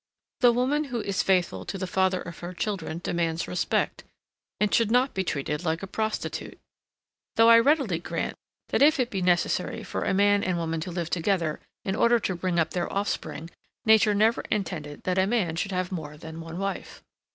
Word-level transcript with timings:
The 0.39 0.51
woman 0.51 0.85
who 0.85 0.99
is 1.01 1.21
faithful 1.21 1.63
to 1.65 1.77
the 1.77 1.85
father 1.85 2.21
of 2.23 2.39
her 2.39 2.55
children 2.55 3.01
demands 3.03 3.47
respect, 3.47 4.03
and 4.59 4.73
should 4.73 4.89
not 4.89 5.13
be 5.13 5.23
treated 5.23 5.63
like 5.63 5.83
a 5.83 5.85
prostitute; 5.85 6.57
though 7.35 7.49
I 7.49 7.59
readily 7.59 7.99
grant, 7.99 8.35
that 8.69 8.81
if 8.81 8.99
it 8.99 9.11
be 9.11 9.21
necessary 9.21 9.83
for 9.83 10.01
a 10.03 10.11
man 10.15 10.43
and 10.43 10.57
woman 10.57 10.79
to 10.79 10.91
live 10.91 11.11
together 11.11 11.59
in 11.85 11.95
order 11.95 12.17
to 12.19 12.35
bring 12.35 12.57
up 12.57 12.71
their 12.71 12.91
offspring, 12.91 13.51
nature 13.85 14.15
never 14.15 14.41
intended 14.49 15.03
that 15.03 15.19
a 15.19 15.27
man 15.27 15.55
should 15.55 15.71
have 15.71 15.91
more 15.91 16.17
than 16.17 16.41
one 16.41 16.57
wife. 16.57 17.03